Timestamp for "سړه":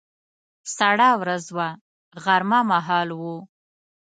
0.75-1.09